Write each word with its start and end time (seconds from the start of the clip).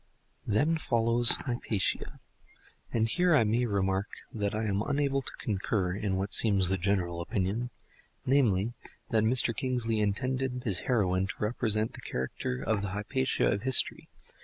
Then 0.47 0.77
follows 0.77 1.35
Hypatia. 1.45 2.19
And 2.91 3.07
here 3.07 3.35
I 3.35 3.43
may 3.43 3.67
remark 3.67 4.07
that 4.33 4.55
I 4.55 4.63
am 4.63 4.81
unable 4.81 5.21
to 5.21 5.31
concur 5.37 5.93
in 5.95 6.15
what 6.15 6.33
seems 6.33 6.69
the 6.69 6.79
general 6.79 7.21
opinion—namely, 7.21 8.73
that 9.11 9.21
Mr. 9.23 9.55
Kingsley 9.55 9.99
intended 9.99 10.63
his 10.65 10.79
heroine 10.89 11.27
to 11.27 11.35
represent 11.37 11.93
the 11.93 12.01
character 12.01 12.59
of 12.63 12.81
the 12.81 12.89
Hypatia 12.97 13.51
of 13.51 13.61
history. 13.61 14.09